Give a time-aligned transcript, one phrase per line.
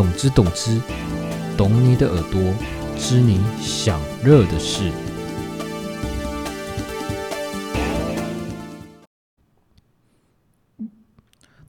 [0.00, 0.80] 懂之懂之，
[1.58, 2.40] 懂你的耳朵，
[2.96, 4.90] 知你想热的事。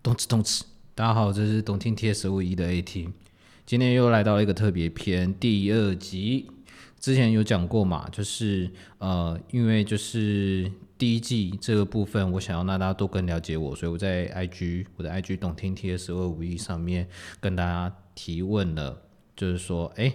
[0.01, 0.63] 懂之懂之，
[0.95, 3.09] 大家好，这是懂听 T S 五一的 A T，
[3.65, 6.49] 今天又来到了一个特别篇第二集。
[7.01, 17.09] 之前有讲过嘛，就是呃，因为就是第一季这个部分，我想要让大家都更了解我，所以我在 IG 我的 IG 懂听 T S 二五一上面
[17.41, 19.01] 跟大家提问了，
[19.35, 20.13] 就是说，哎，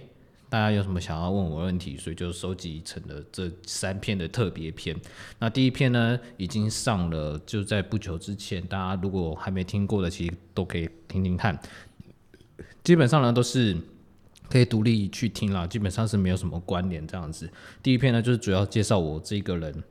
[0.49, 4.95] 大家有什么想要问我问题，所以就收集成了这三篇的特别篇。
[5.39, 11.59] 那第一篇呢，已经上了，就在不久之前，大家如果还没听过的，其实都可以听听看。
[12.81, 13.75] 基本上呢，都是。
[14.49, 17.51] 可以独立去听啦，基本上是没有什么关联这样子。
[17.83, 19.83] 第一篇呢，就是主要介绍我这个人，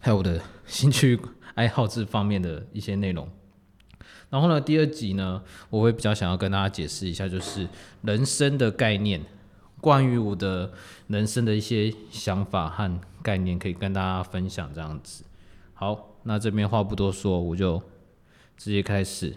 [0.00, 1.16] 还有我的兴趣
[1.54, 3.30] 爱好这方面的一些内容。
[4.32, 7.68] 然后呢，第二集呢，我会比较想要跟大家解释一下，就是
[8.00, 9.22] 人生的概念，
[9.78, 10.72] 关于我的
[11.08, 15.22] 人生的一些想法和概念，可以跟大家分享这样子。
[15.74, 17.82] 好，那这边话不多说，我就
[18.56, 19.36] 直接开始。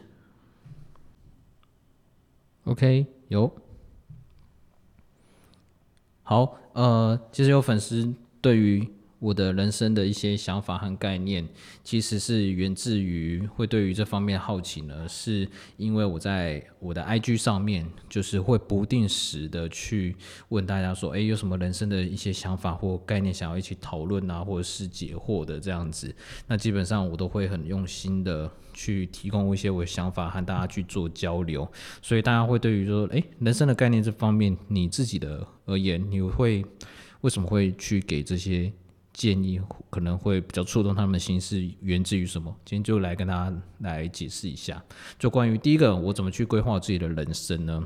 [2.63, 3.53] OK，有。
[6.23, 8.94] 好，呃，其实有粉丝对于
[9.25, 11.47] 我的人生的一些想法和概念，
[11.83, 20.15] 其实是源自于会对于这方面好奇呢，是因为我在我的 IG 上面，就是会不定时的去
[20.49, 26.15] 问大家说，诶，有什么人生的一些想法或概念想要一起讨论啊，或者是解惑的这样子，
[26.45, 28.51] 那基本上我都会很用心的。
[28.77, 31.65] 去提供一些我的想法和大家去做交流，
[32.01, 36.65] 所以大家会对于说，诶人生的概念这方面，你自己的而言，你会
[37.21, 38.69] 为什么会去给这些
[39.15, 39.59] 建议？
[39.89, 42.55] 可能会比较触动他们的心，是源自于什么？
[42.65, 44.83] 今天就来跟大家来解释一下，
[45.17, 47.81] 就关于第一个，我怎么去规划自己的人生呢？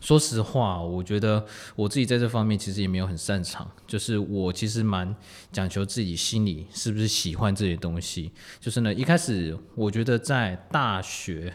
[0.00, 1.44] 说实话，我觉得
[1.76, 3.70] 我自己在这方面其实也没有很擅长。
[3.86, 5.14] 就是我其实蛮
[5.52, 8.32] 讲求自己心里是不是喜欢这些东西。
[8.58, 11.52] 就是呢，一开始我觉得在大学，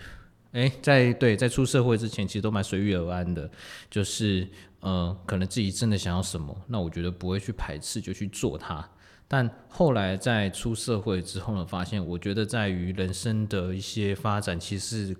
[0.51, 3.49] 哎，在对在出社会之前，其实都蛮随遇而安的。
[3.89, 4.47] 就是
[4.85, 8.87] 呃，可能自己真的想要什么，那我觉得不会去排斥，就去做它。
[9.27, 15.17] 但后来在出社会之后呢，发现我觉得在于人生的一些发展，其实，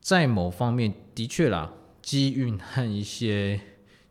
[0.00, 1.72] 在某方面的确啦。
[2.02, 3.60] 机运和一些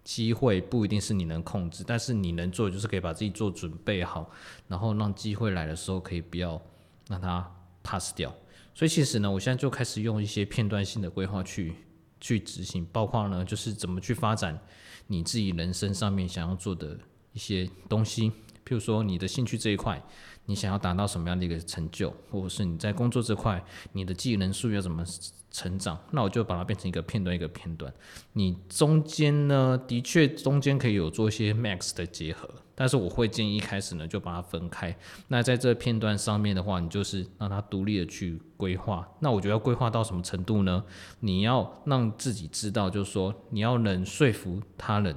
[0.03, 4.29] 机会不一定是你能控制，但是你能做就是可以把自己做准备好，
[4.67, 6.61] 然后让机会来的时候可以不要
[7.07, 7.43] 让它
[7.81, 8.31] pass 掉。
[8.75, 11.73] 所以其实呢，我现在就开始用一些片段性的规划去
[12.19, 14.59] 去执行，包括呢就是怎么去发展
[15.07, 16.97] 你自己人生上面想要做的
[17.33, 18.31] 一些东西，
[18.69, 19.99] 譬如说你的兴趣这一块，
[20.45, 25.03] 你想要达到什么样的一个成就，或者是你在工作这块你的技能数要怎么。
[25.51, 27.91] 成长，那我就把它变成一个片段一个片段。
[28.33, 34.95] 你中间呢，的确中间可以有做一些 max 的结合，但是我会建议一开始呢就把它分开。
[35.29, 39.09] 那在这片段上面的话，你就是让它独立的去规划。
[39.21, 40.83] 那我觉得要规划到什么程度呢？
[41.21, 45.15] 你要让自己知道，就是说你要能说服他人。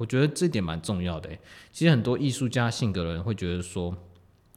[0.00, 1.28] 我觉得这点蛮重要的。
[1.70, 3.94] 其实很多艺术家性格的人会觉得说，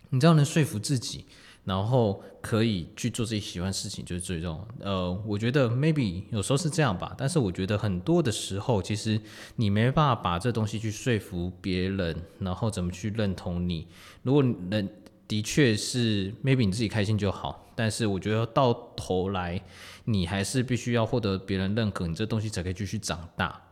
[0.09, 1.25] 你只要能说服自己。
[1.65, 4.91] 然后可以去做自己喜欢的事情，就是最重要。
[4.91, 9.17] 呃，我觉得 maybe 有时候是这样吧，但是我觉得很多的时候，其实
[9.55, 13.87] 你没办法把这东西去说服别人，然后怎么去认同你。
[14.23, 14.89] 如果能
[15.25, 19.63] 的确是 maybe 你自己开心就好，但是我觉得到头来，
[20.03, 23.62] 你还是必须要获得别人认可，你这东西才可以继续长大。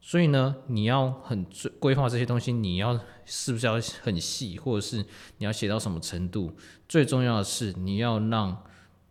[0.00, 1.46] 所以呢，你要很
[1.78, 5.04] 规划这些东西，你要是不是要很细，或者是
[5.38, 6.52] 你要写到什么程度？
[6.88, 8.64] 最重要的是，你要让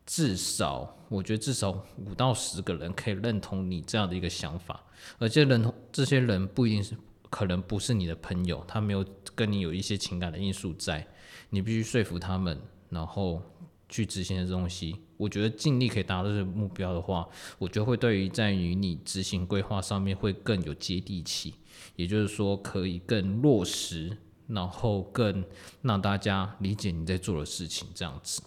[0.06, 4.84] 至少，我觉得至少五到十个人可以认同你这样的一个想法，
[5.20, 6.98] 而且认同这些人不一定是，
[7.30, 9.06] 可能不是你的朋友，他没有
[9.36, 11.08] 跟你有一些情感的因素在，
[11.50, 12.60] 你必须说服他们，
[12.90, 13.42] 然后。
[13.90, 21.56] 去执行的东西，我觉得尽力可以达到这个目标的话，我觉得会对于在于你执行规划上面会更有接地气，
[21.96, 24.18] 也就是说可以更落实，
[24.48, 25.44] 然后更
[25.82, 28.42] 让大家理解你在做的事情这样子。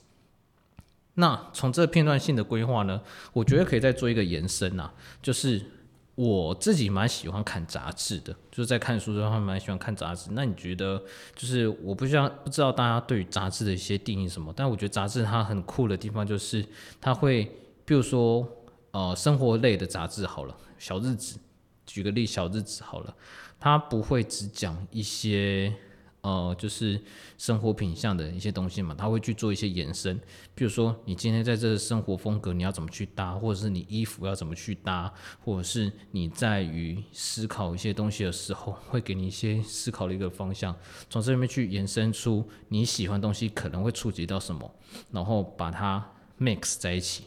[1.14, 3.02] 那从这个片段性的规划呢，
[3.32, 5.62] 我觉得可以再做一个延伸啊，就是。
[6.20, 10.28] 我自己蛮喜欢看杂志的，就是在看书的时候蛮喜欢看杂志。
[10.32, 11.02] 那你觉得，
[11.34, 14.52] 就是我不知道不知道大家对于杂志的一些定义什么？
[14.54, 16.62] 但我觉得杂志它很酷的地方就是
[17.00, 17.44] 它会，
[17.86, 18.46] 比如说
[18.90, 21.38] 呃生活类的杂志好了，小日子，
[21.86, 23.14] 举个例，小日子好了，
[23.58, 25.72] 它不会只讲一些
[26.22, 27.00] 呃，就是
[27.38, 30.20] 生活品相的一些东西嘛，他会去做一些延伸。
[30.54, 35.12] 比如说，你今天在这生活风格，你要怎么去搭，或者是你衣服要怎么去搭，
[35.42, 40.76] 或者是你在于思考一些东西的时候，会给你一些思考的一个方向，
[41.08, 44.74] 从这里面去延伸出你喜欢东西可能会触及到什么，
[45.10, 46.06] 然后把它
[46.38, 47.24] mix 在一起。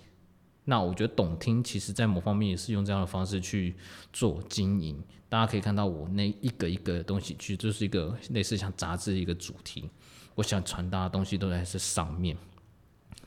[0.66, 3.76] 那我觉得懂听，其实在某方面也是用这样的方式去
[4.12, 5.04] 做经营。
[5.28, 9.90] 大家可以看到我那一个一个东西，其实就是一个类似像杂志一个主题。
[10.36, 12.38] 我想传达的东西都在这上面，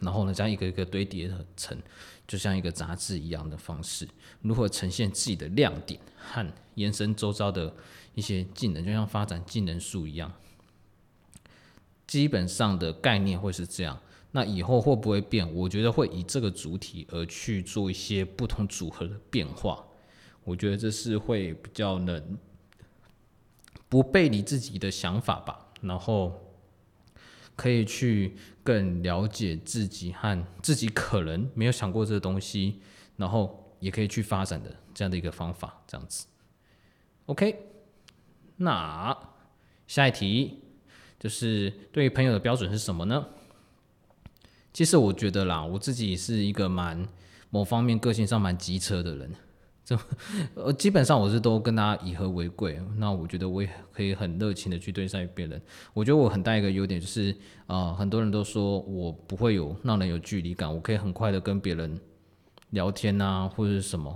[0.01, 1.77] 然后呢，这样一个一个堆叠成，
[2.27, 4.09] 就像一个杂志一样的方式，
[4.41, 6.47] 如何呈现自己的亮点和
[6.77, 7.75] 延伸周遭的
[8.15, 10.33] 一些技能，就像发展技能树一样。
[12.07, 14.01] 基本上的概念会是这样。
[14.33, 15.51] 那以后会不会变？
[15.55, 19.83] 我觉得会以这个主体而去做一些不同组合的变化。
[20.45, 22.39] 我觉得这是会比较能
[23.89, 26.55] 不背离自己的想法吧，然后
[27.57, 32.81] 可以去更了解自己和自己可能没有想过这个东西，
[33.17, 36.27] 然后也可以去发展的这样的一个方法，这样子。
[37.27, 37.59] OK，
[38.57, 39.17] 那
[39.87, 40.63] 下一题
[41.19, 43.27] 就是对于朋友的标准是什么呢？
[44.77, 47.03] 其实我觉得啦，我自己是一个蛮
[47.49, 49.33] 某方面个性上蛮机车的人，
[49.83, 49.99] 这
[50.55, 52.79] 呃基本上我是都跟大家以和为贵。
[52.99, 55.59] 那我觉得我也可以很热情的去对待别人。
[55.95, 57.35] 我觉得我很大一个优点就是
[57.67, 61.99] 啊，很多人都说我不会有让人有距离感，我可以很快的跟别人
[62.69, 64.15] 聊天啊，或者是什么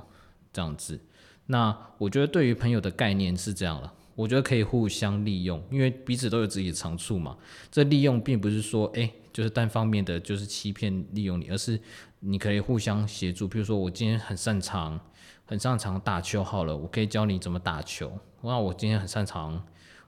[0.52, 1.00] 这样子。
[1.46, 7.36] 那我觉得对于朋友的概念是这样了，我觉得可以互相利用，因为彼此都有自己的长处嘛。
[7.70, 9.10] 这利用并不是说哎。
[9.32, 11.80] 就是单方面的，就是欺骗利用你，而是
[12.18, 13.46] 你可以互相协助。
[13.46, 14.98] 比如说，我今天很擅长，
[15.44, 18.10] 很擅长打球，好了，我可以教你怎么打球。
[18.42, 19.64] 那我今天很擅长，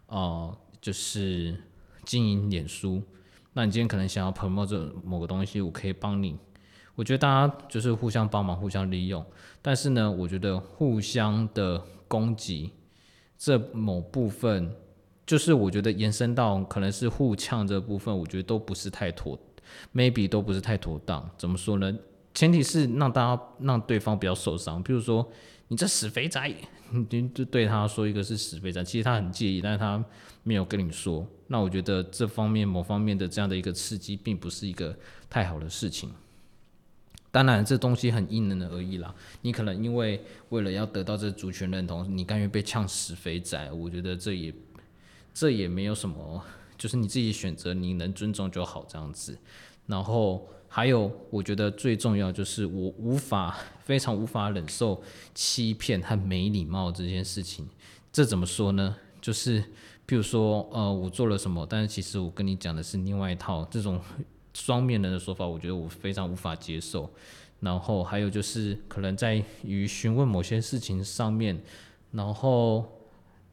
[0.09, 1.57] 呃，就是
[2.05, 3.01] 经营脸书。
[3.53, 6.37] 那你今天可能想要 promote 这某个东西，我可以帮你。
[6.97, 9.25] 我觉得大家就是互相帮忙，互相利用。
[9.63, 12.73] 但是呢，我觉得互相的攻击
[13.45, 14.73] 这某部分。
[15.25, 19.39] 就是我觉得延伸到可能是互呛这部分，我觉得都不是太妥
[19.95, 21.31] ，maybe 都不是太妥当。
[21.39, 21.97] 怎么说呢？
[22.35, 24.83] 前提是让大家让对方不要受伤。
[24.83, 25.27] 比如说
[25.69, 26.53] 你这死肥宅，
[26.91, 30.05] 你就对他说一个是死肥宅，其实他很介意，但是他
[30.43, 31.27] 没有跟你说。
[31.47, 34.95] 那我觉得这方面某方面的这样的一个刺激，并不是一个
[35.31, 36.13] 太好的事情。
[37.33, 39.13] 当然，这东西很因人而异啦。
[39.41, 44.55] 你可能因为为了要得到这主权认同，你甘愿被呛死肥宅，我觉得这也。
[45.35, 46.45] 这也没有什么，
[46.77, 49.35] 就是你自己选择，你能尊重就好这样子。
[49.87, 55.03] 然后还有，我觉得最重要就是我无法非常无法忍受
[55.35, 57.67] 欺骗和没礼貌这件事情。
[58.13, 58.95] 这怎么说呢？
[59.23, 59.65] 就是
[60.05, 63.99] 比如说，呃，我做了什么，但是其实我跟你讲的是另外一套，这种
[64.55, 67.11] 双面人的说法，我觉得我非常无法接受。
[67.61, 71.63] 然后还有就是可能在于询问某些事情上面，
[72.11, 72.87] 然后。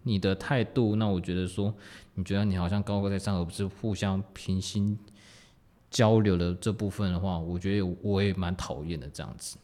[0.03, 1.71] 你的态度，那我觉得说，
[2.15, 4.97] 你觉得你好像高高在上，而不是互相平心
[5.91, 9.57] 交流的这部分的话，我觉得我也蛮讨厌的这样子。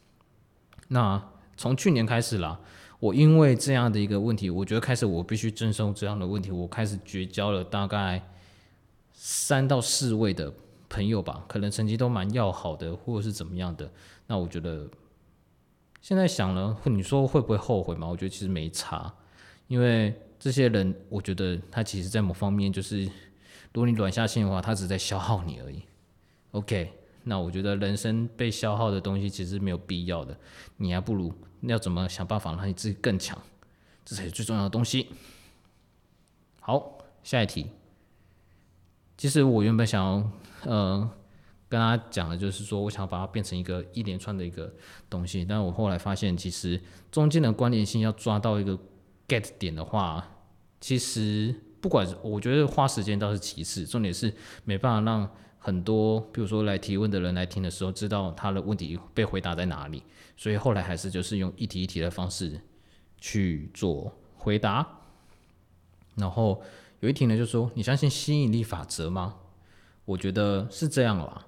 [0.90, 1.24] 那
[1.56, 2.60] 从去年开始啦，
[3.00, 8.22] 我因为这样的一个问题，我觉得开始我必须征收这样的问题，我开始绝交了大概
[9.14, 10.54] 三到四位的
[10.90, 13.92] 朋友吧，可能成绩都蛮要好的，或者是怎么样的。
[14.28, 14.90] 那我觉得
[16.02, 18.08] 现在想了，你说会不会后悔嘛？
[18.08, 19.14] 我觉得其实没差，
[19.68, 20.14] 因为。
[20.38, 25.82] 这些人，我觉得他其实，在某方面就是，如果你软下心的话，他只是在消耗你而已。
[26.52, 26.92] OK，
[27.24, 30.38] 那我觉得人生被消耗的东西其实没有必要的，
[30.78, 33.42] 你还不如要怎么想办法让你自己更强，
[34.04, 35.08] 这才是最重要的东西。
[36.60, 37.72] 好，下一题。
[39.18, 40.32] 其实我原本想要，
[40.66, 41.10] 呃，
[41.70, 44.74] 跟大家讲的就是说，我想把它变成一个一连串的一个
[45.10, 46.80] 东西，但我后来发现，其实
[47.12, 48.78] 中间的关联性要抓到一个
[49.28, 50.32] get 点的话。
[50.82, 54.32] 其实不管我觉得花时间倒是其次，重点是
[54.66, 60.04] 没办法让很多，比如说来提问的人来听的时候，知道他的问题被回答在哪里。
[60.38, 62.62] 所以后来还是就是用一题一题的方式
[63.20, 64.86] 去做回答。
[66.16, 66.62] 然后
[67.00, 69.38] 有一题呢，就说你相信吸引力法则吗？
[70.06, 71.46] 我觉得是这样啦。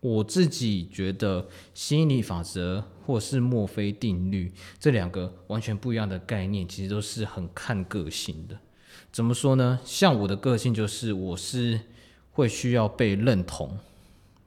[0.00, 8.58] 我自己觉得吸引力法则或是墨菲定律这两个完全不一样的概念，其实都是很看个性的。
[9.12, 9.78] 怎么说呢？
[9.84, 11.78] 像我的个性就是，我是
[12.32, 13.78] 会需要被认同，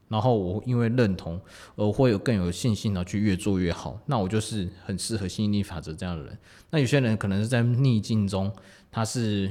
[0.10, 1.40] 然后我因为认同
[1.75, 3.98] 而会有更有信心的去越做越好。
[4.08, 6.38] 那我就是很适合吸引力法则这样的人。
[6.72, 8.52] 那有些人可能是在逆境中，
[8.92, 9.50] 他是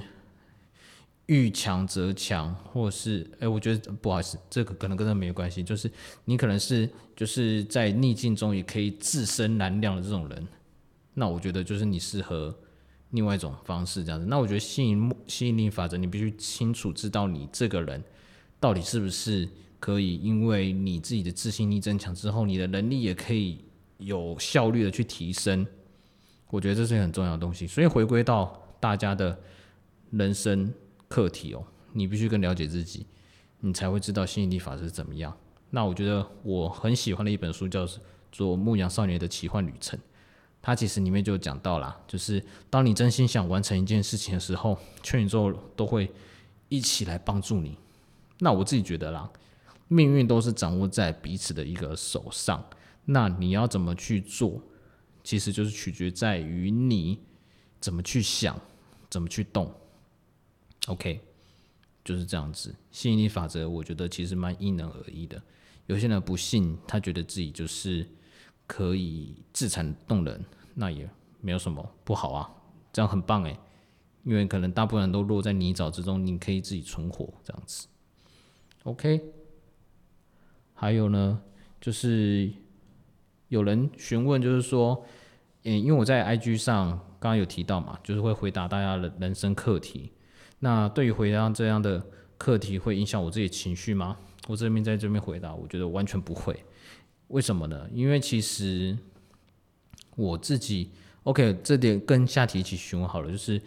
[1.26, 5.90] 遇强则强，或是哎，我觉得不好意思，这个可能跟这没有关系，就是
[6.26, 10.46] 你可能是就是在逆境中也可以自身难量的这种人，
[11.14, 12.54] 那我觉得就是你适合
[13.12, 14.26] 另外一种方式这样子。
[14.26, 18.04] 那我觉得吸引吸引力法则，你必须清楚知道你这个人
[18.60, 19.48] 到底是不是
[19.80, 23.64] 可以，因为你自己的自信力增强之后，你的能力也可以
[23.96, 25.66] 有效率的去提升。
[26.50, 29.38] 我觉得这是很重要的东西，所以回归到大家的
[30.10, 30.70] 人生。
[31.14, 33.06] 课题哦，你必须更了解自己，
[33.60, 35.32] 你才会知道吸引力法则是怎么样。
[35.70, 37.86] 那我觉得我很喜欢的一本书叫
[38.32, 39.96] 做《牧羊少年的奇幻旅程》，
[40.60, 46.10] 它其实里面就讲到啦，就是当你真心想完成一件事情的时候，全宇宙都会
[46.68, 47.78] 一起来帮助你。
[48.40, 49.30] 那我自己觉得啦，
[49.86, 52.68] 命运都是掌握在彼此的一个手上，
[53.04, 54.60] 那你要怎么去做，
[55.22, 57.20] 其实就是取决在于你
[57.78, 58.60] 怎么去想，
[59.08, 59.72] 怎么去动。
[60.88, 61.20] OK，
[62.04, 62.74] 就是这样子。
[62.90, 65.42] 吸引力法则，我觉得其实蛮因人而异的。
[65.86, 68.06] 有些人不信，他觉得自己就是
[68.66, 71.08] 可以自产动人，那也
[71.40, 72.50] 没有什么不好啊，
[72.92, 73.58] 这样很棒诶。
[74.24, 77.86] 因为可能大部分人都落在泥沼之中，你可以自己存活这样子。
[78.84, 79.20] OK，
[80.72, 81.42] 还有呢，
[81.78, 82.50] 就是
[83.48, 85.04] 有人询问，就是说，
[85.64, 86.88] 嗯，因为我在 IG 上
[87.20, 90.10] 刚刚有提到嘛，就是会回答大家的人生课题。
[90.64, 92.02] 那对于回答这样的
[92.38, 94.16] 课题，会影响我自己情绪吗？
[94.48, 96.58] 我这边在这边回答，我觉得完全不会。
[97.28, 97.86] 为什么呢？
[97.92, 98.96] 因为其实
[100.16, 100.90] 我自己
[101.24, 103.60] ，OK，这点跟下题一起询问好了，就是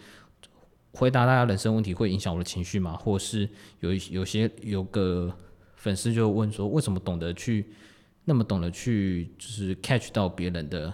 [0.90, 2.96] 回答大家人生问题会影响我的情绪吗？
[2.96, 5.32] 或是有有些有个
[5.76, 7.64] 粉丝就问说，为什么懂得去
[8.24, 10.92] 那么懂得去就是 catch 到别人的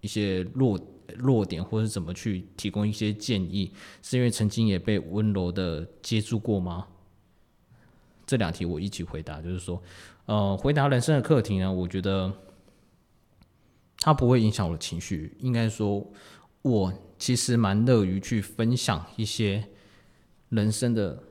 [0.00, 0.76] 一些弱。
[1.16, 6.86] 弱点，或是怎么去提供一些建议，是因为曾经也被温柔的接触过吗？
[8.26, 9.82] 这两题我一起回答，就是说，
[10.26, 12.32] 呃，回答人生的课题呢，我觉得
[13.98, 16.06] 它不会影响我的情绪，应该说，
[16.62, 19.68] 我其实蛮乐于去分享一些
[20.48, 21.22] 人生的。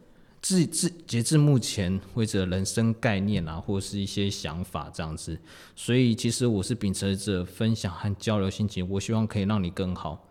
[0.42, 5.40] 至至截至目前为止的人生概念啊，或是一些想法这样子，
[5.76, 10.28] 所以其实我是秉持着分享和交流心情，我希望可以让你更好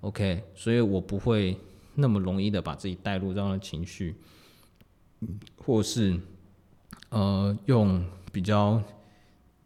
[0.00, 1.56] ，OK，所以我不会
[1.94, 4.16] 那么容易的把自己带入这样的情绪，
[5.56, 6.18] 或是
[7.10, 8.82] 呃用比较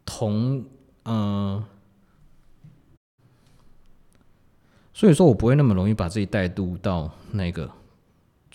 [0.05, 0.63] 同
[1.01, 1.65] 呃，
[4.93, 7.67] 所以说我不会那么容易把自己带入到那个。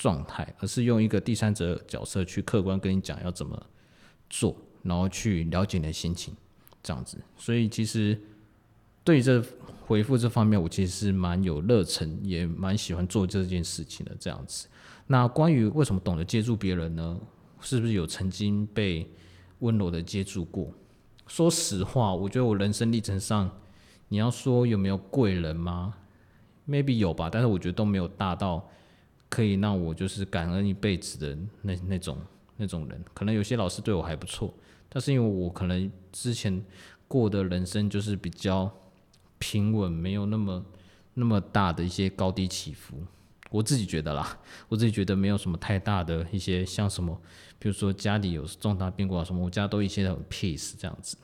[0.00, 3.66] 状态，而是用一个第三者角色去客观跟你讲要怎么
[4.30, 6.34] 做，然后去了解你的心情，
[6.82, 7.18] 这样子。
[7.36, 8.18] 所以其实
[9.04, 9.44] 对这
[9.86, 14.16] 回复这方面，我其实是蛮有热忱，也蛮喜欢做这件事情的。
[14.18, 14.66] 这样子。
[15.06, 17.20] 那关于为什么懂得接住别人呢？
[17.60, 19.06] 是不是有曾经被
[19.58, 20.72] 温柔的接住过？
[21.26, 23.50] 说实话，我觉得我人生历程上，
[24.08, 25.92] 你要说有没有贵人吗
[26.66, 28.66] ？Maybe 有吧，但是我觉得都没有大到。
[29.30, 32.18] 可以让我就是感恩一辈子的那那种
[32.56, 34.52] 那种人，可能有些老师对我还不错，
[34.88, 36.62] 但是因为我可能之前
[37.06, 38.70] 过的人生就是比较
[39.38, 40.66] 平稳，没有那么
[41.14, 42.96] 那么大的一些高低起伏，
[43.50, 44.36] 我自己觉得啦，
[44.68, 47.16] 我自己觉得没有什么太大的一些像什么，
[47.60, 51.16] 比如说家里有重大变故啊什么，我家都一切很 peace 这样子。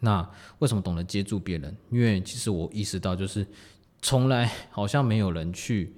[0.00, 1.74] 那为什么懂得接住别人？
[1.90, 3.46] 因为其实我意识到就是
[4.02, 5.94] 从来好像没有人去。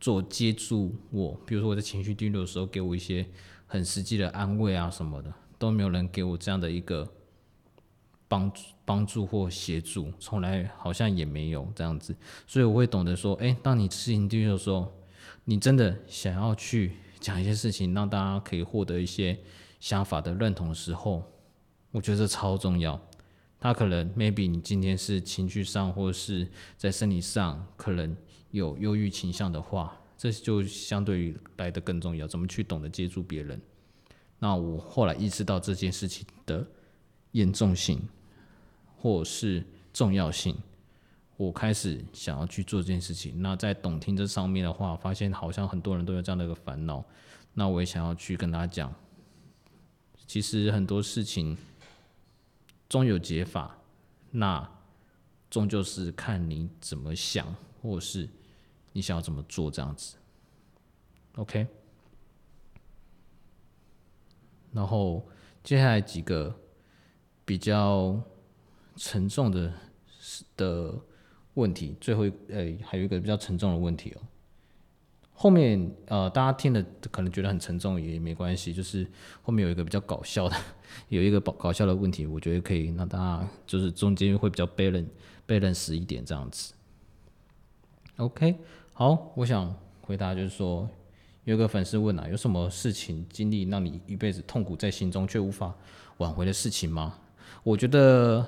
[0.00, 3.26] 做接住我，比如说我在情绪低落的时候，给我一些
[3.66, 7.06] 很实际的安慰啊什么的，都没有人给我这样的一个
[8.26, 12.16] 帮助、帮助或协助，从来好像也没有这样子，
[12.46, 14.90] 所以我会懂得说，哎，当你事情低落的时候，
[15.44, 19.38] 你真的想要去讲一些事情，让大家可以获得一些
[19.80, 21.22] 想法的认同的时候，
[21.90, 22.98] 我觉得这超重要。
[23.58, 28.16] 他可能 maybe 你今天是情绪上或是在生理上可能。
[28.50, 32.26] 有忧郁倾向的话，这就相对于来的更重要。
[32.26, 33.60] 怎么去懂得接触别人？
[34.38, 36.66] 那我后来意识到这件事情的
[37.32, 38.00] 严重性，
[38.96, 40.56] 或是重要性，
[41.36, 43.40] 我开始想要去做这件事情。
[43.40, 47.04] 那在懂听这上面的话，发现好像很多人都有这样的一个烦恼。
[47.54, 48.94] 那我也想要去跟他讲，
[50.26, 51.56] 其实很多事情
[52.88, 53.78] 终有解法，
[54.30, 54.68] 那
[55.50, 58.28] 终究是看你怎么想，或是。
[58.92, 60.16] 你想要怎么做这样子
[61.36, 61.66] ？OK，
[64.72, 65.26] 然后
[65.62, 66.54] 接下来几个
[67.44, 68.20] 比较
[68.96, 69.72] 沉重的
[70.56, 70.94] 的
[71.54, 74.20] 问题，最后呃还有一个比较沉重的问题哦。
[75.32, 79.06] 后面呃，大家听的可能觉得很沉重也没关系，就是
[79.42, 80.56] 后面有一个比较搞笑的，
[81.08, 85.06] 有一个搞搞笑的问题，我觉得可以让大家就是中间会比较 balance
[85.48, 86.74] balance 一点这样子。
[88.20, 88.54] OK，
[88.92, 90.86] 好，我想回答就是说，
[91.44, 95.74] 有个粉丝问啊，有什么事情经历让你一辈子痛苦在心中却无法
[96.18, 97.18] 挽回的事情吗？
[97.62, 98.46] 我觉得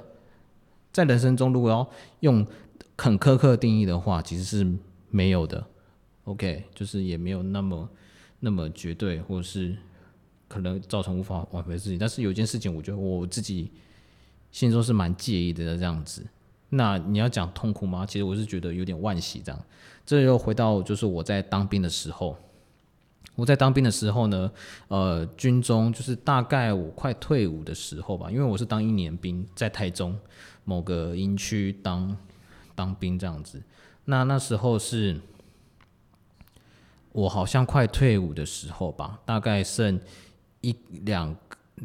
[0.93, 1.89] 在人生中如果要
[2.21, 2.47] 用
[2.99, 4.71] 很苛刻定义的话，其实是
[5.09, 5.65] 没有的。
[6.25, 7.89] OK，就是也没有那么
[8.41, 9.75] 那么绝对，或者是
[10.49, 11.97] 可能造成无法挽回自己。
[11.97, 13.71] 但是有一件事情，我觉得我自己
[14.51, 16.27] 心中是蛮介意的这样子。
[16.75, 18.07] 那你要讲痛苦吗？
[18.07, 19.63] 其实我是觉得有点惋惜这样。
[20.05, 22.37] 这又回到就是我在当兵的时候，
[23.37, 24.51] 我在当兵的时候呢，
[24.89, 30.19] 呃，军中就是大概我快退伍的时候吧，因为我是当一年兵，在台中
[30.65, 32.17] 某个营区当
[32.75, 33.63] 当兵这样子。
[34.07, 35.21] 那那时候是。
[37.15, 40.01] 我好像快退伍的时候吧，大概剩
[40.63, 40.75] 一
[41.05, 41.37] 两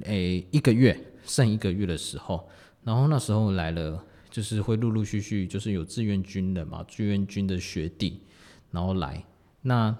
[0.04, 2.48] 诶一个月，剩一个月的时候，
[2.86, 4.02] 然后那时候来了，
[4.38, 8.22] 就是会陆陆续续就是有志愿军的嘛，志愿军的学弟，
[8.70, 9.26] 然后来。
[9.64, 9.98] 那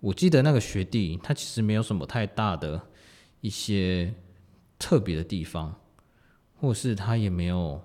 [0.00, 2.82] 我记得那个学弟他其实没有什么太大的
[3.40, 4.12] 一些
[4.80, 5.72] 特别的地方，
[6.56, 7.80] 或是他也没有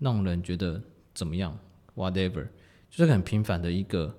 [0.00, 0.82] 让人觉得
[1.14, 1.56] 怎么样
[1.94, 2.48] ，whatever，
[2.90, 4.18] 就是很平凡的一个。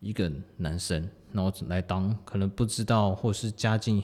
[0.00, 4.02] 一个男生，然后来当，可能不知道或是家境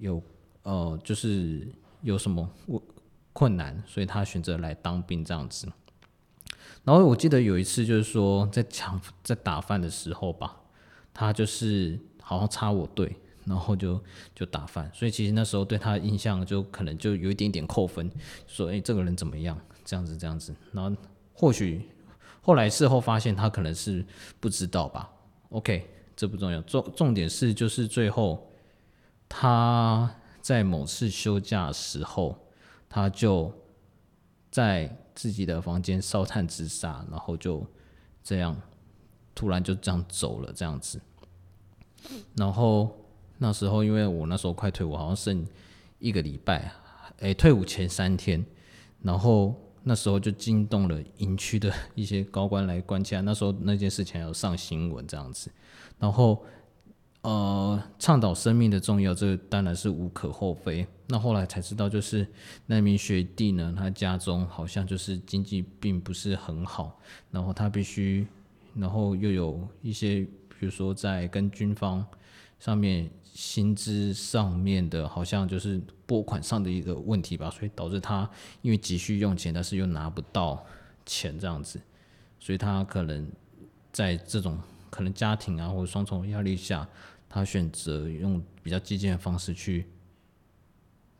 [0.00, 0.20] 有
[0.64, 1.68] 呃，就是
[2.02, 2.82] 有什么困
[3.40, 5.66] 困难，所以他选择来当兵这样子。
[6.84, 10.54] 然后我记得有一次，就是说在抢在打饭的时候吧，
[11.14, 13.16] 他就是好像插我队，
[13.46, 13.98] 然后就
[14.34, 18.10] 就打饭，所以其实那时候对他的印象就可能就有一点点扣分，
[18.46, 20.54] 说哎这个人怎么样，这样子这样子。
[20.72, 20.94] 然后
[21.32, 21.88] 或许
[22.42, 24.04] 后来事后发现他可能是
[24.38, 25.10] 不知道吧。
[25.48, 28.52] OK，这不重要，重重点是就是最后
[29.30, 32.38] 他在某次休假时候，
[32.90, 33.50] 他就
[34.50, 37.66] 在自己的房间烧炭自杀，然后就
[38.22, 38.54] 这样
[39.34, 41.00] 突然就这样走了这样子。
[42.36, 42.94] 然后
[43.38, 45.46] 那时候因为我那时候快退伍，好像剩
[45.98, 46.70] 一个礼拜，
[47.20, 48.44] 哎，退伍前三天，
[49.00, 49.54] 然后。
[49.82, 55.50] 那时候就惊动了营区的一些高官来关切，那时候那件事情要上新闻这样子，
[55.98, 56.44] 然后
[57.22, 60.86] 呃倡导生命的重要，这当然是无可厚非。
[61.06, 62.26] 那后来才知道，就是
[62.66, 66.98] 那名学弟呢，他家中好像就是经济并不是很好，
[67.30, 68.26] 然后他必须，
[68.74, 70.20] 然后又有一些，
[70.58, 72.04] 比如说在跟军方
[72.58, 73.10] 上面。
[73.32, 78.28] 薪资上面的，好像就是拨款上的一个问题吧，所以导致他
[78.60, 80.62] 因为急需用钱，但是又拿不到
[81.06, 81.80] 钱这样子，
[82.40, 83.30] 所以他可能
[83.92, 84.58] 在这种
[84.90, 86.86] 可能家庭啊或者双重压力下，
[87.28, 89.86] 他选择用比较激进的方式去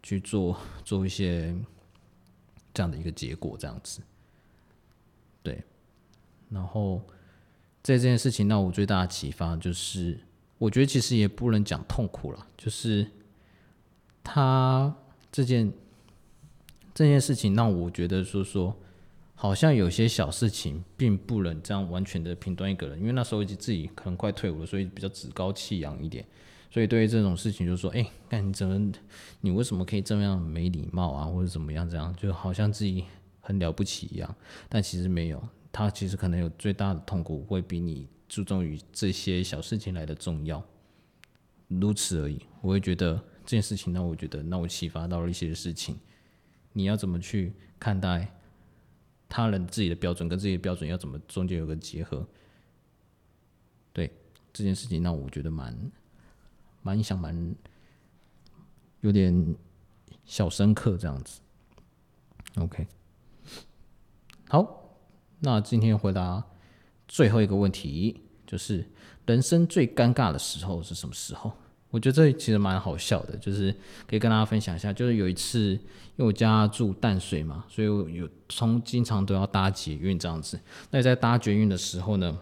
[0.02, 1.54] 去做做一些
[2.74, 4.00] 这样的一个结果这样子，
[5.42, 5.62] 对，
[6.50, 7.00] 然后
[7.82, 10.18] 在这件事情让我最大的启发就是。
[10.60, 13.10] 我觉得其实也不能讲痛苦了，就是
[14.22, 14.94] 他
[15.32, 15.72] 这件
[16.92, 18.76] 这件事情让我觉得说说，
[19.42, 26.22] 好像有些小事情并不能这样完全的评断一个人，因为那时候自己可能快退伍了，所以比较趾高气扬一点，
[26.70, 28.92] 所以对于这种事情就说，哎，那你怎么，
[29.40, 33.06] 你为什么可以这么样没礼貌啊，或者怎么样这样，就好像自己
[33.40, 34.36] 很了不起一样，
[34.68, 38.06] 但其实没有，他其实可能有最大的痛苦会比你。
[38.28, 40.62] 注重于这些小事情来的重要，
[41.66, 42.38] 如此而已。
[42.60, 45.98] 我会觉得这件事情让我觉得让我启发到了一些事情。
[46.72, 48.32] 你要怎么去看待
[49.30, 52.28] 他人自己的标准跟自己的标准要怎么中间有个结合？
[53.94, 54.12] 对
[54.52, 55.90] 这件事情让我觉得蛮
[56.82, 57.54] 蛮印象蛮
[59.00, 59.56] 有点
[60.26, 61.40] 小深刻这样子。
[62.56, 62.86] OK，
[64.48, 64.98] 好，
[65.38, 66.44] 那今天回答。
[67.08, 68.88] 最后一个问题就是，
[69.26, 71.52] 人生最尴尬的时候是什么时候？
[71.90, 73.74] 我觉得这其实蛮好笑的，就是
[74.06, 74.92] 可以跟大家分享一下。
[74.92, 75.80] 就是有一次，因
[76.18, 80.60] 为我家住淡水嘛，所以我有从经常都要搭捷运这样子。
[80.90, 82.38] 那在搭捷运的时候呢，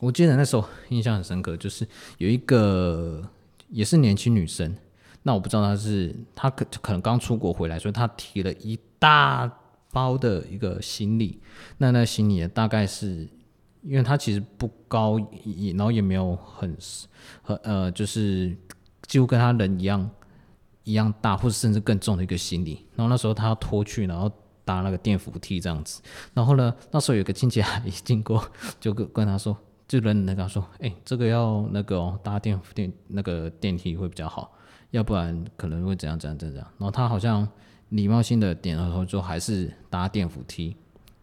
[0.00, 1.86] 我记得那时候印象很深刻，就是
[2.18, 3.22] 有一个
[3.68, 4.76] 也是年轻女生，
[5.22, 9.48] 那我不知道她是她可可能刚出国回来，所以她提了一大
[9.92, 11.40] 包的一个行李。
[11.78, 13.28] 那那行李大概是。
[13.84, 16.76] 因为他其实不高，也然后也没有很
[17.42, 18.56] 很呃，就是
[19.02, 20.10] 几乎跟他人一样
[20.84, 22.84] 一样大，或者甚至更重的一个行李。
[22.96, 24.30] 然后那时候他要拖去，然后
[24.64, 26.00] 搭那个电扶梯这样子。
[26.32, 28.42] 然后呢，那时候有个亲戚阿姨经过，
[28.80, 34.52] 就跟跟他说：“就冷冷的跟他说，哎、这个要那个、哦、搭电电那个电梯会比较好，
[34.92, 36.66] 要不然可能会怎样怎样怎样。
[36.78, 37.46] 然后他好像
[37.90, 40.74] 礼貌性的点了头，就还是搭电扶梯。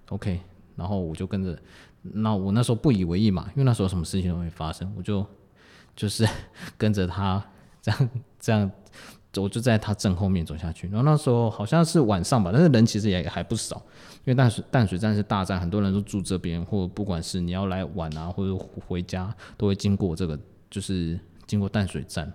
[0.10, 0.40] OK，
[0.76, 1.58] 然后我就跟着，
[2.02, 5.26] 那我那时候不以为意嘛，因为那时候什么事情都没发生，我就
[5.96, 6.28] 就是
[6.78, 7.44] 跟着他
[7.82, 8.10] 这样
[8.40, 8.72] 这样，
[9.38, 10.88] 我就在他正后面走下去。
[10.88, 13.78] 然后那时候好像是晚上吧，但是人其实也还不少，
[14.24, 18.56] 因为淡水淡水站是大站，很多人都住这边，或不管是你要来玩啊，或者
[18.88, 20.38] 回家，都会经过这个，
[20.70, 22.32] 就是经过淡水站。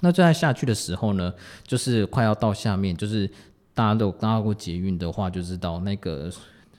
[0.00, 1.34] 那就在下去的时候呢，
[1.66, 3.28] 就是快要到下面，就是
[3.74, 6.30] 大家都搭过捷运的话，就知道那个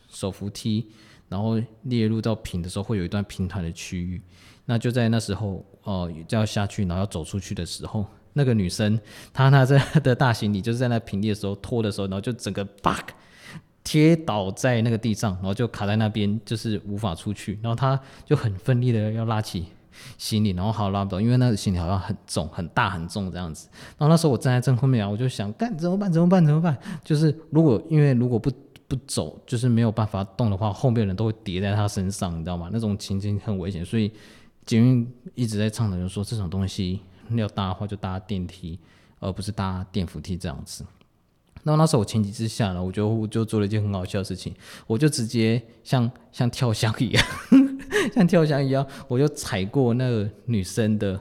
[0.09, 0.89] 手扶梯，
[1.31, 4.21] 然后列入到平的时候，会有一段平坦的区域。
[4.65, 8.99] 那就在那时候，呃，就要下去，然后要走出去的时候，那个女生
[9.31, 13.13] 她拿着的大行李，就是在那平地的时候拖的时候，然后就整个 bug
[13.81, 17.57] 贴倒在那个地上，然后就卡在那边，就是无法出去。
[17.63, 19.67] 然后她就很奋力的要拉起
[20.17, 23.69] 行李，然后好拉不动，因为那个行李好像很重、很大、很重这样子。
[23.97, 26.11] 然后那时候我站在正后面啊，我就想，干怎么办？
[26.11, 26.45] 怎么办？
[26.45, 26.77] 怎么办？
[27.03, 28.51] 就是如果因为如果不
[28.91, 32.69] 不走，就是没有办法动的话，后面人都会叠在他身上，你知道吗？
[32.73, 34.11] 那种情景很危险，所以
[34.65, 36.99] 捷运一直在倡导，就说这种东西
[37.29, 38.77] 要搭的话就搭电梯，
[39.19, 40.85] 而不是搭电扶梯这样子。
[41.63, 44.53] 那那时候我情急之下呢，我就我就做了一件很好笑的事情，
[44.87, 47.25] 我就直接像像跳箱一样，
[48.13, 51.17] 像跳箱一样，我就踩过那个女生的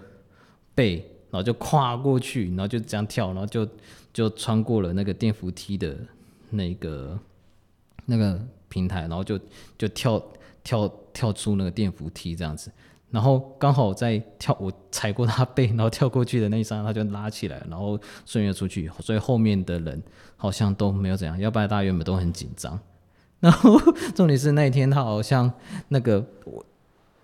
[0.75, 0.97] 背，
[1.31, 3.69] 然后就跨过去，然后就这样跳，然后就
[4.13, 5.97] 就穿过了那个电扶梯的
[6.49, 7.17] 那个
[8.11, 9.39] 那个平台，然后就
[9.79, 10.21] 就跳
[10.65, 12.71] 跳跳出那个电扶梯这样子，
[13.11, 20.03] 然后刚好在跳我踩过他背，然后跳过去的那一刹那，他就拉起来，然后顺利出去，所以后面的人
[20.37, 22.79] 好像都没有怎样，要不然大家原本都很紧张。
[23.41, 23.81] 然后
[24.15, 25.51] 重点是那一天他好像
[25.89, 26.67] 那个我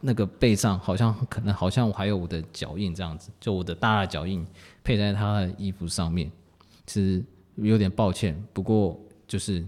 [0.00, 4.46] 那个背上好像可能好像我还有我的脚印这样子，就我的大脚印
[4.82, 6.30] 配在他的衣服上面，
[6.86, 7.22] 其实
[7.56, 9.62] 有点抱歉，不过就是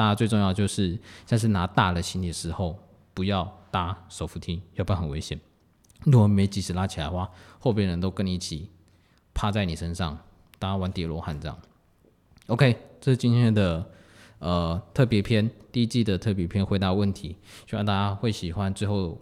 [0.00, 2.74] 大家最重要就是像是拿大的行李的时候，
[3.12, 5.38] 不要搭手扶梯，要不然很危险。
[6.04, 8.70] 如果没及时拉起来的话，后边人都跟你一起
[9.34, 10.16] 趴在你身上，
[10.58, 11.58] 大家玩叠罗汉这样。
[12.46, 13.84] OK，这是今天的
[14.38, 17.36] 呃特别篇，第一季的特别篇回答问题，
[17.68, 18.72] 希望大家会喜欢。
[18.72, 19.20] 最后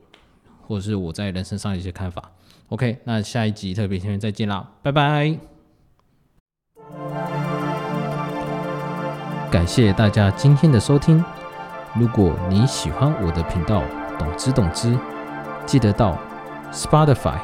[0.62, 2.30] 或者是我在人生上的一些看法。
[2.68, 5.40] OK，那下一集特别篇再见啦，拜拜。
[9.50, 11.24] 感谢大家今天的收听。
[11.94, 13.82] 如果你喜欢我的频道，
[14.18, 14.96] 懂之懂之，
[15.64, 16.18] 记得到
[16.70, 17.38] Spotify、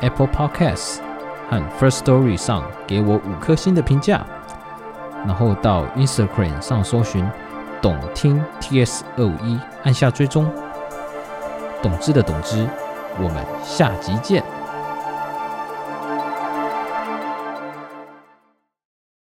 [0.00, 0.98] Apple Podcasts
[1.48, 4.26] 和 First Story 上给我五颗星的评价，
[5.24, 7.24] 然后到 Instagram 上搜寻
[7.80, 10.50] “懂听 TS 二五一”，按下追踪。
[11.80, 12.66] 懂之的懂之，
[13.18, 14.42] 我们下集见。